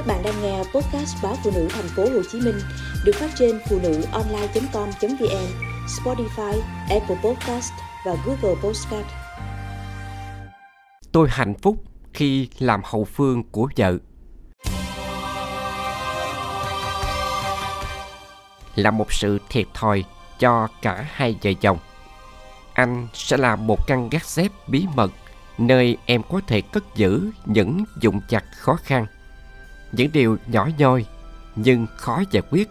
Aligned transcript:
Các 0.00 0.06
bạn 0.06 0.22
đang 0.22 0.42
nghe 0.42 0.58
podcast 0.58 1.22
báo 1.22 1.36
phụ 1.44 1.50
nữ 1.54 1.68
thành 1.70 1.88
phố 1.96 2.02
Hồ 2.02 2.22
Chí 2.32 2.40
Minh 2.40 2.58
được 3.04 3.12
phát 3.14 3.30
trên 3.38 3.60
phụ 3.68 3.78
nữ 3.82 4.04
online.com.vn, 4.12 5.46
Spotify, 5.86 6.60
Apple 6.90 7.16
Podcast 7.24 7.72
và 8.06 8.16
Google 8.26 8.60
Podcast. 8.62 9.06
Tôi 11.12 11.28
hạnh 11.30 11.54
phúc 11.62 11.76
khi 12.12 12.48
làm 12.58 12.80
hậu 12.84 13.04
phương 13.04 13.42
của 13.42 13.68
vợ. 13.76 13.98
Là 18.74 18.90
một 18.90 19.12
sự 19.12 19.38
thiệt 19.50 19.66
thòi 19.74 20.04
cho 20.38 20.68
cả 20.82 21.06
hai 21.10 21.36
vợ 21.42 21.50
chồng. 21.60 21.78
Anh 22.72 23.08
sẽ 23.14 23.36
là 23.36 23.56
một 23.56 23.86
căn 23.86 24.08
gác 24.10 24.24
xếp 24.24 24.48
bí 24.68 24.86
mật 24.94 25.12
nơi 25.58 25.96
em 26.06 26.22
có 26.30 26.40
thể 26.46 26.60
cất 26.60 26.84
giữ 26.94 27.30
những 27.46 27.84
dụng 28.00 28.20
chặt 28.28 28.44
khó 28.52 28.74
khăn 28.74 29.06
những 29.92 30.12
điều 30.12 30.36
nhỏ 30.46 30.68
nhoi, 30.78 31.06
nhưng 31.56 31.86
khó 31.96 32.22
giải 32.30 32.42
quyết. 32.50 32.68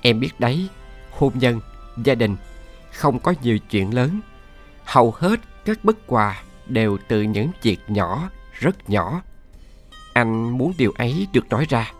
Em 0.00 0.20
biết 0.20 0.40
đấy, 0.40 0.68
hôn 1.10 1.32
nhân, 1.34 1.60
gia 2.04 2.14
đình, 2.14 2.36
không 2.92 3.18
có 3.18 3.34
nhiều 3.42 3.58
chuyện 3.58 3.94
lớn. 3.94 4.20
Hầu 4.84 5.14
hết 5.18 5.40
các 5.64 5.84
bất 5.84 5.96
quà 6.06 6.42
đều 6.66 6.98
từ 7.08 7.22
những 7.22 7.50
việc 7.62 7.78
nhỏ, 7.88 8.30
rất 8.52 8.90
nhỏ. 8.90 9.22
Anh 10.12 10.58
muốn 10.58 10.72
điều 10.78 10.92
ấy 10.98 11.26
được 11.32 11.48
nói 11.48 11.66
ra, 11.68 11.92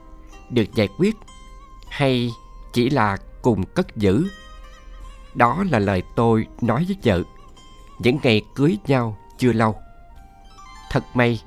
được 0.50 0.74
giải 0.74 0.88
quyết, 0.98 1.16
hay 1.90 2.30
chỉ 2.72 2.90
là 2.90 3.16
cùng 3.42 3.64
cất 3.64 3.96
giữ? 3.96 4.24
Đó 5.34 5.64
là 5.70 5.78
lời 5.78 6.02
tôi 6.16 6.46
nói 6.60 6.84
với 6.88 6.96
vợ, 7.02 7.22
những 7.98 8.18
ngày 8.22 8.42
cưới 8.54 8.78
nhau 8.86 9.18
chưa 9.38 9.52
lâu. 9.52 9.76
Thật 10.90 11.04
may, 11.14 11.40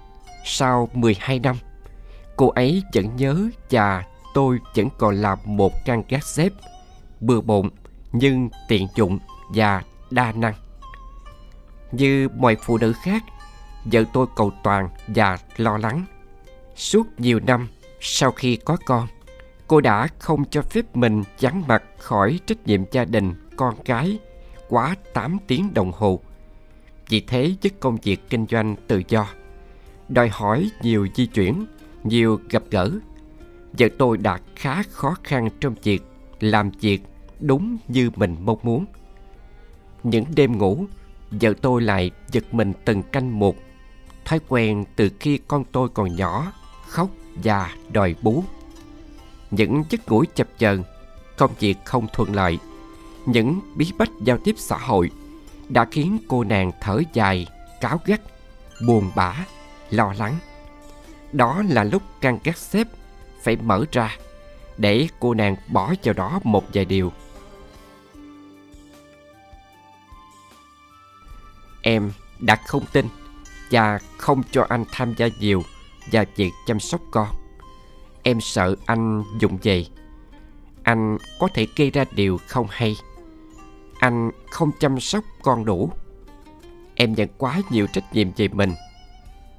sau 0.46 0.90
12 0.94 1.40
năm 1.40 1.56
cô 2.40 2.50
ấy 2.50 2.84
vẫn 2.94 3.16
nhớ 3.16 3.50
và 3.70 4.04
tôi 4.34 4.60
vẫn 4.76 4.90
còn 4.98 5.16
là 5.16 5.36
một 5.46 5.74
căn 5.86 6.04
gác 6.10 6.24
xếp, 6.24 6.54
bừa 7.20 7.42
bộn 7.42 7.70
nhưng 8.12 8.50
tiện 8.68 8.88
dụng 8.96 9.20
và 9.50 9.84
đa 10.12 10.32
năng. 10.32 10.54
Như 11.92 12.30
mọi 12.38 12.58
phụ 12.62 12.78
nữ 12.78 12.94
khác, 13.04 13.24
vợ 13.86 14.04
tôi 14.14 14.26
cầu 14.36 14.52
toàn 14.64 14.90
và 15.08 15.38
lo 15.58 15.78
lắng. 15.78 16.06
Suốt 16.76 17.08
nhiều 17.18 17.40
năm 17.48 17.68
sau 18.00 18.32
khi 18.32 18.56
có 18.56 18.78
con, 18.86 19.08
cô 19.68 19.82
đã 19.82 20.08
không 20.20 20.46
cho 20.46 20.62
phép 20.62 20.96
mình 20.96 21.24
vắng 21.40 21.64
mặt 21.68 21.84
khỏi 21.98 22.40
trách 22.46 22.68
nhiệm 22.68 22.82
gia 22.92 23.06
đình 23.06 23.34
con 23.56 23.76
cái 23.86 24.20
quá 24.70 24.96
8 25.14 25.38
tiếng 25.48 25.74
đồng 25.74 25.92
hồ. 25.92 26.20
Vì 27.10 27.22
thế 27.22 27.54
với 27.62 27.72
công 27.80 27.98
việc 27.98 28.30
kinh 28.30 28.46
doanh 28.50 28.76
tự 28.88 29.02
do, 29.08 29.28
đòi 30.10 30.30
hỏi 30.30 30.70
nhiều 30.82 31.08
di 31.16 31.26
chuyển 31.26 31.66
nhiều 32.04 32.40
gặp 32.50 32.64
gỡ. 32.72 32.92
Vợ 33.80 33.88
tôi 33.98 34.18
đã 34.18 34.40
khá 34.56 34.84
khó 34.84 35.16
khăn 35.24 35.50
trong 35.60 35.76
việc 35.84 36.04
làm 36.40 36.72
việc 36.82 37.02
đúng 37.40 37.78
như 37.88 38.10
mình 38.16 38.36
mong 38.40 38.60
muốn. 38.64 38.86
Những 40.04 40.26
đêm 40.36 40.58
ngủ, 40.58 40.86
vợ 41.32 41.54
tôi 41.62 41.82
lại 41.82 42.12
giật 42.32 42.54
mình 42.54 42.74
từng 42.86 43.04
canh 43.04 43.40
một, 43.40 43.56
thói 44.26 44.40
quen 44.48 44.86
từ 44.96 45.10
khi 45.20 45.40
con 45.48 45.64
tôi 45.72 45.90
còn 45.90 46.16
nhỏ 46.16 46.54
khóc 46.88 47.10
và 47.44 47.76
đòi 47.92 48.16
bú. 48.22 48.44
Những 49.52 49.84
giấc 49.90 50.10
ngủ 50.10 50.24
chập 50.36 50.48
chờn, 50.58 50.84
công 51.38 51.52
việc 51.60 51.78
không 51.86 52.08
thuận 52.14 52.36
lợi, 52.36 52.58
những 53.26 53.60
bí 53.76 53.92
bách 53.98 54.12
giao 54.24 54.38
tiếp 54.38 54.56
xã 54.58 54.78
hội 54.78 55.12
đã 55.70 55.86
khiến 55.92 56.18
cô 56.28 56.44
nàng 56.44 56.72
thở 56.82 57.02
dài 57.14 57.48
cáo 57.82 58.00
gắt, 58.06 58.22
buồn 58.88 59.12
bã, 59.16 59.46
lo 59.90 60.14
lắng 60.18 60.36
đó 61.34 61.64
là 61.70 61.84
lúc 61.84 62.02
căn 62.22 62.40
gác 62.44 62.58
xếp 62.58 62.88
phải 63.42 63.56
mở 63.56 63.86
ra 63.92 64.18
để 64.78 65.08
cô 65.20 65.34
nàng 65.34 65.56
bỏ 65.68 65.94
vào 66.04 66.14
đó 66.14 66.40
một 66.44 66.64
vài 66.74 66.86
điều. 66.86 67.12
Em 71.82 72.12
đã 72.40 72.56
không 72.56 72.84
tin 72.94 73.08
và 73.72 74.00
không 74.18 74.44
cho 74.52 74.66
anh 74.70 74.86
tham 74.92 75.14
gia 75.18 75.28
nhiều 75.40 75.64
vào 76.12 76.24
việc 76.36 76.52
chăm 76.68 76.80
sóc 76.80 77.02
con. 77.12 77.28
Em 78.24 78.42
sợ 78.42 78.76
anh 78.86 79.24
dùng 79.40 79.58
về. 79.64 79.86
Anh 80.84 81.18
có 81.40 81.48
thể 81.54 81.68
gây 81.76 81.92
ra 81.92 82.06
điều 82.12 82.40
không 82.48 82.68
hay. 82.70 82.96
Anh 84.00 84.32
không 84.52 84.72
chăm 84.80 85.00
sóc 85.00 85.24
con 85.44 85.66
đủ. 85.66 85.92
Em 86.96 87.14
nhận 87.14 87.30
quá 87.38 87.62
nhiều 87.70 87.88
trách 87.88 88.14
nhiệm 88.14 88.32
về 88.38 88.48
mình 88.48 88.74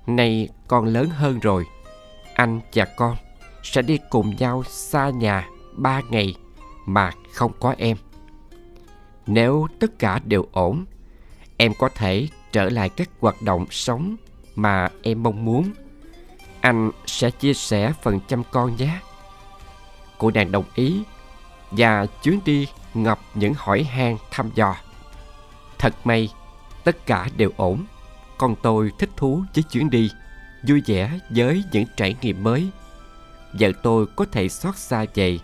Nay 0.06 0.48
con 0.68 0.84
lớn 0.84 1.08
hơn 1.10 1.38
rồi. 1.38 1.66
Anh 2.34 2.60
và 2.74 2.84
con 2.96 3.16
sẽ 3.62 3.82
đi 3.82 3.98
cùng 4.10 4.36
nhau 4.36 4.62
xa 4.66 5.10
nhà 5.10 5.48
ba 5.76 6.00
ngày 6.10 6.34
mà 6.86 7.10
không 7.32 7.52
có 7.60 7.74
em. 7.78 7.96
Nếu 9.26 9.66
tất 9.80 9.98
cả 9.98 10.20
đều 10.24 10.46
ổn, 10.52 10.84
Em 11.62 11.74
có 11.78 11.88
thể 11.88 12.28
trở 12.52 12.68
lại 12.68 12.88
các 12.88 13.08
hoạt 13.20 13.42
động 13.42 13.66
sống 13.70 14.16
mà 14.54 14.88
em 15.02 15.22
mong 15.22 15.44
muốn. 15.44 15.70
Anh 16.60 16.90
sẽ 17.06 17.30
chia 17.30 17.54
sẻ 17.54 17.92
phần 18.02 18.20
chăm 18.28 18.42
con 18.50 18.76
nhé. 18.76 18.98
Cô 20.18 20.30
nàng 20.30 20.52
đồng 20.52 20.64
ý 20.74 21.02
Và 21.70 22.06
chuyến 22.06 22.40
đi 22.44 22.68
ngập 22.94 23.18
những 23.34 23.54
hỏi 23.56 23.82
han 23.82 24.16
thăm 24.30 24.50
dò. 24.54 24.76
Thật 25.78 25.94
may, 26.04 26.28
tất 26.84 27.06
cả 27.06 27.28
đều 27.36 27.50
ổn 27.56 27.84
con 28.40 28.54
tôi 28.62 28.92
thích 28.98 29.10
thú 29.16 29.44
với 29.54 29.62
chuyến 29.62 29.90
đi, 29.90 30.10
vui 30.68 30.82
vẻ 30.86 31.18
với 31.30 31.64
những 31.72 31.84
trải 31.96 32.16
nghiệm 32.22 32.42
mới. 32.42 32.70
Vợ 33.52 33.72
tôi 33.82 34.06
có 34.16 34.24
thể 34.32 34.48
xót 34.48 34.76
xa 34.76 35.04
về, 35.14 35.38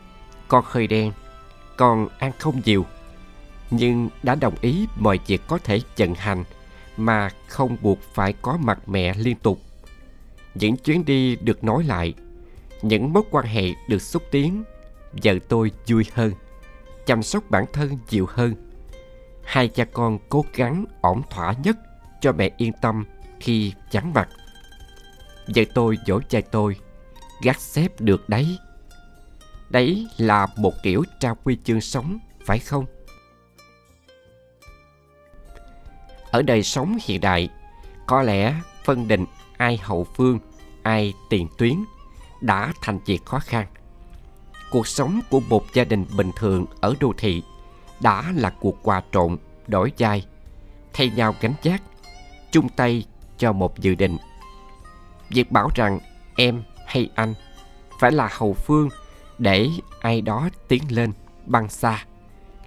con 0.49 0.65
hơi 0.67 0.87
đen, 0.87 1.13
con 1.77 2.09
ăn 2.19 2.33
không 2.39 2.61
nhiều. 2.65 2.87
Nhưng 3.71 4.09
đã 4.23 4.35
đồng 4.35 4.55
ý 4.61 4.87
mọi 4.97 5.19
việc 5.27 5.43
có 5.47 5.59
thể 5.59 5.81
vận 5.97 6.15
hành 6.15 6.45
mà 6.97 7.31
không 7.47 7.77
buộc 7.81 7.99
phải 8.15 8.33
có 8.33 8.57
mặt 8.57 8.89
mẹ 8.89 9.15
liên 9.15 9.37
tục. 9.37 9.61
Những 10.55 10.77
chuyến 10.77 11.05
đi 11.05 11.37
được 11.37 11.65
nói 11.65 11.85
lại, 11.85 12.15
những 12.83 13.13
mối 13.13 13.23
quan 13.31 13.47
hệ 13.47 13.71
được 13.89 14.03
xúc 14.03 14.23
tiến, 14.31 14.65
vợ 15.23 15.35
tôi 15.49 15.71
vui 15.89 16.05
hơn, 16.15 16.33
chăm 17.07 17.23
sóc 17.23 17.51
bản 17.51 17.65
thân 17.73 17.99
nhiều 18.11 18.27
hơn. 18.29 18.55
Hai 19.45 19.69
cha 19.69 19.85
con 19.85 20.19
cố 20.29 20.45
gắng 20.55 20.85
ổn 21.01 21.23
thỏa 21.31 21.55
nhất 21.65 21.77
cho 22.21 22.33
mẹ 22.33 22.51
yên 22.57 22.73
tâm 22.81 23.05
khi 23.41 23.73
chán 23.91 24.13
mặt. 24.15 24.29
Vợ 25.55 25.63
tôi 25.75 25.99
dỗ 26.07 26.21
chai 26.21 26.43
tôi, 26.43 26.77
gác 27.43 27.61
xếp 27.61 28.01
được 28.01 28.29
đấy. 28.29 28.59
Đấy 29.71 30.09
là 30.17 30.47
một 30.57 30.73
kiểu 30.83 31.05
trao 31.21 31.37
quy 31.45 31.59
chương 31.65 31.81
sống, 31.81 32.19
phải 32.45 32.59
không? 32.59 32.87
Ở 36.31 36.43
đời 36.43 36.63
sống 36.63 36.99
hiện 37.05 37.21
đại, 37.21 37.49
có 38.07 38.23
lẽ 38.23 38.55
phân 38.85 39.09
định 39.09 39.25
ai 39.57 39.77
hậu 39.77 40.05
phương, 40.05 40.39
ai 40.83 41.15
tiền 41.31 41.49
tuyến 41.59 41.75
đã 42.41 42.73
thành 42.83 42.99
việc 43.07 43.25
khó 43.25 43.39
khăn. 43.39 43.67
Cuộc 44.71 44.87
sống 44.87 45.21
của 45.31 45.41
một 45.41 45.75
gia 45.75 45.85
đình 45.85 46.05
bình 46.17 46.31
thường 46.37 46.67
ở 46.81 46.95
đô 47.01 47.13
thị 47.19 47.43
đã 48.01 48.33
là 48.37 48.51
cuộc 48.61 48.79
quà 48.83 49.03
trộn, 49.13 49.37
đổi 49.67 49.93
vai, 49.99 50.27
thay 50.93 51.11
nhau 51.11 51.35
gánh 51.41 51.55
vác 51.65 51.83
chung 52.57 52.69
tay 52.69 53.05
cho 53.39 53.53
một 53.53 53.79
dự 53.79 53.95
định. 53.95 54.17
Việc 55.29 55.53
bảo 55.53 55.71
rằng 55.75 55.99
em 56.37 56.63
hay 56.87 57.11
anh 57.15 57.35
phải 58.01 58.13
là 58.13 58.29
hậu 58.33 58.55
phương 58.55 58.89
để 59.39 59.71
ai 60.01 60.21
đó 60.21 60.49
tiến 60.69 60.83
lên 60.89 61.13
băng 61.47 61.69
xa 61.69 62.05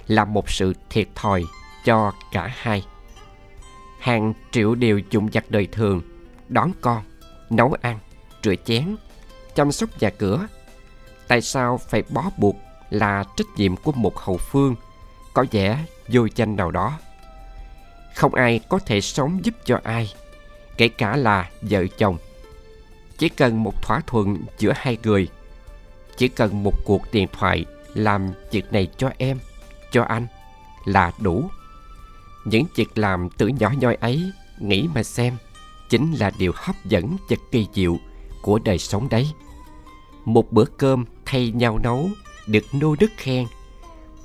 là 0.08 0.26
một 0.26 0.50
sự 0.50 0.74
thiệt 0.90 1.08
thòi 1.16 1.44
cho 1.86 2.12
cả 2.32 2.50
hai. 2.56 2.86
Hàng 4.00 4.34
triệu 4.52 4.76
điều 4.76 5.02
dụng 5.12 5.30
vặt 5.34 5.46
đời 5.50 5.68
thường, 5.72 6.02
đón 6.50 6.72
con, 6.82 7.04
nấu 7.50 7.76
ăn, 7.82 8.00
rửa 8.44 8.56
chén, 8.66 8.96
chăm 9.56 9.72
sóc 9.72 9.90
nhà 10.00 10.10
cửa. 10.10 10.48
Tại 11.28 11.42
sao 11.42 11.78
phải 11.78 12.04
bó 12.10 12.24
buộc 12.38 12.56
là 12.90 13.24
trách 13.38 13.48
nhiệm 13.56 13.76
của 13.76 13.92
một 13.92 14.18
hậu 14.18 14.38
phương 14.38 14.76
có 15.34 15.46
vẻ 15.52 15.86
vô 16.08 16.28
danh 16.36 16.56
nào 16.56 16.72
đó? 16.72 17.00
Không 18.16 18.36
ai 18.36 18.60
có 18.70 18.80
thể 18.80 19.02
sống 19.02 19.46
giúp 19.46 19.54
cho 19.66 19.80
ai, 19.84 20.14
kể 20.78 20.88
cả 20.88 21.16
là 21.16 21.50
vợ 21.62 21.86
chồng. 21.98 22.18
Chỉ 23.18 23.30
cần 23.30 23.64
một 23.64 23.82
thỏa 23.82 24.02
thuận 24.08 24.38
giữa 24.58 24.74
hai 24.76 24.98
người, 25.04 25.28
chỉ 26.18 26.28
cần 26.28 26.64
một 26.64 26.74
cuộc 26.86 27.02
điện 27.12 27.28
thoại 27.32 27.66
làm 27.94 28.32
việc 28.52 28.74
này 28.74 28.88
cho 28.98 29.12
em, 29.18 29.40
cho 29.92 30.04
anh 30.04 30.28
là 30.86 31.12
đủ. 31.20 31.50
Những 32.46 32.66
việc 32.76 32.98
làm 32.98 33.30
từ 33.38 33.48
nhỏ 33.48 33.72
nhoi 33.80 33.96
ấy, 33.96 34.32
nghĩ 34.60 34.88
mà 34.96 35.04
xem, 35.04 35.38
chính 35.90 36.14
là 36.14 36.32
điều 36.40 36.52
hấp 36.56 36.76
dẫn 36.86 37.18
và 37.30 37.38
kỳ 37.52 37.68
diệu 37.74 37.98
của 38.42 38.60
đời 38.60 38.78
sống 38.78 39.10
đấy. 39.10 39.32
Một 40.26 40.52
bữa 40.52 40.66
cơm 40.66 41.06
thay 41.26 41.52
nhau 41.52 41.80
nấu, 41.84 42.10
được 42.48 42.64
nô 42.74 42.96
đức 43.00 43.12
khen 43.18 43.46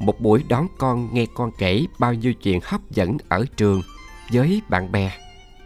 một 0.07 0.21
buổi 0.21 0.45
đón 0.49 0.67
con 0.79 1.15
nghe 1.15 1.27
con 1.35 1.51
kể 1.59 1.87
bao 1.99 2.15
nhiêu 2.15 2.35
chuyện 2.35 2.61
hấp 2.65 2.91
dẫn 2.91 3.17
ở 3.29 3.45
trường 3.57 3.83
với 4.33 4.63
bạn 4.69 4.93
bè. 4.93 5.13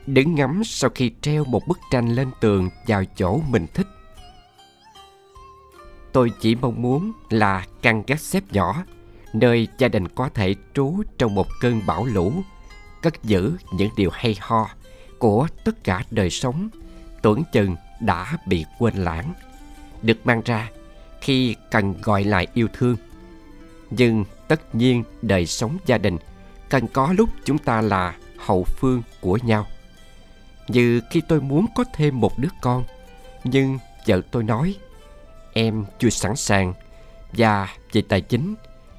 Đứng 0.06 0.34
ngắm 0.34 0.62
sau 0.64 0.90
khi 0.94 1.10
treo 1.20 1.44
một 1.44 1.68
bức 1.68 1.78
tranh 1.90 2.08
lên 2.08 2.30
tường 2.40 2.70
vào 2.86 3.04
chỗ 3.16 3.40
mình 3.48 3.66
thích. 3.74 3.86
Tôi 6.12 6.32
chỉ 6.40 6.54
mong 6.54 6.82
muốn 6.82 7.12
là 7.30 7.66
căn 7.82 8.02
gác 8.06 8.20
xếp 8.20 8.42
nhỏ 8.52 8.84
nơi 9.32 9.68
gia 9.78 9.88
đình 9.88 10.08
có 10.08 10.28
thể 10.28 10.54
trú 10.74 11.02
trong 11.18 11.34
một 11.34 11.46
cơn 11.60 11.80
bão 11.86 12.04
lũ, 12.04 12.32
cất 13.02 13.22
giữ 13.22 13.56
những 13.72 13.90
điều 13.96 14.10
hay 14.12 14.36
ho 14.40 14.68
của 15.18 15.46
tất 15.64 15.84
cả 15.84 16.04
đời 16.10 16.30
sống 16.30 16.68
tưởng 17.22 17.42
chừng 17.52 17.76
đã 18.00 18.36
bị 18.46 18.64
quên 18.78 18.94
lãng, 18.94 19.32
được 20.02 20.26
mang 20.26 20.42
ra 20.44 20.68
khi 21.20 21.56
cần 21.70 21.94
gọi 22.02 22.24
lại 22.24 22.46
yêu 22.54 22.68
thương. 22.72 22.96
Nhưng 23.90 24.24
tất 24.48 24.74
nhiên 24.74 25.04
đời 25.22 25.46
sống 25.46 25.78
gia 25.86 25.98
đình 25.98 26.16
cần 26.68 26.86
có 26.88 27.12
lúc 27.12 27.28
chúng 27.44 27.58
ta 27.58 27.80
là 27.80 28.16
hậu 28.36 28.64
phương 28.64 29.02
của 29.20 29.38
nhau. 29.42 29.66
Như 30.68 31.00
khi 31.10 31.22
tôi 31.28 31.40
muốn 31.40 31.66
có 31.76 31.84
thêm 31.94 32.20
một 32.20 32.38
đứa 32.38 32.48
con, 32.60 32.84
nhưng 33.44 33.78
vợ 34.06 34.20
tôi 34.30 34.44
nói 34.44 34.74
em 35.52 35.84
chưa 35.98 36.10
sẵn 36.10 36.36
sàng 36.36 36.74
và 37.32 37.68
về 37.92 38.02
tài 38.08 38.20
chính 38.20 38.54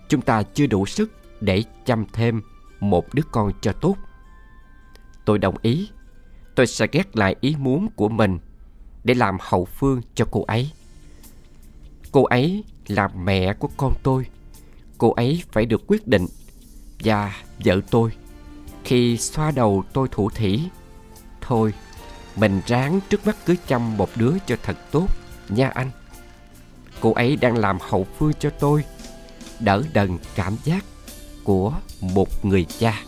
chúng 0.10 0.22
ta 0.22 0.44
chưa 0.44 0.68
đủ 0.68 0.86
sức 0.86 1.12
để 1.42 1.64
chăm 1.86 2.06
thêm 2.14 2.42
một 2.80 3.14
đứa 3.14 3.24
con 3.32 3.52
cho 3.62 3.72
tốt. 3.72 3.96
Tôi 5.26 5.40
đồng 5.40 5.56
ý, 5.62 5.90
tôi 6.56 6.68
sẽ 6.68 6.88
ghét 6.92 7.18
lại 7.18 7.36
ý 7.42 7.56
muốn 7.60 7.88
của 7.96 8.10
mình 8.10 8.40
để 9.04 9.14
làm 9.14 9.38
hậu 9.42 9.66
phương 9.66 10.02
cho 10.16 10.26
cô 10.32 10.44
ấy. 10.44 10.72
Cô 12.12 12.24
ấy 12.24 12.64
là 12.88 13.08
mẹ 13.08 13.54
của 13.54 13.70
con 13.78 13.94
tôi, 14.04 14.26
cô 15.00 15.12
ấy 15.12 15.44
phải 15.52 15.66
được 15.66 15.82
quyết 15.88 16.08
định 16.08 16.26
và 17.00 17.36
vợ 17.66 17.82
tôi 17.92 18.12
khi 18.84 19.18
xoa 19.18 19.52
đầu 19.52 19.84
tôi 19.94 20.08
thủ 20.12 20.30
thỉ. 20.30 20.62
Thôi, 21.42 21.74
mình 22.36 22.62
ráng 22.66 23.00
trước 23.10 23.28
mắt 23.28 23.38
cứ 23.46 23.56
chăm 23.68 23.98
một 23.98 24.10
đứa 24.16 24.34
cho 24.48 24.56
thật 24.64 24.78
tốt 24.92 25.08
nha 25.50 25.70
anh. 25.70 25.92
Cô 27.02 27.14
ấy 27.14 27.36
đang 27.36 27.58
làm 27.58 27.78
hậu 27.82 28.08
phương 28.18 28.34
cho 28.40 28.50
tôi 28.50 28.84
Đỡ 29.60 29.84
đần 29.94 30.18
cảm 30.36 30.56
giác 30.64 30.86
của 31.44 31.74
một 32.02 32.46
người 32.46 32.66
cha 32.80 33.04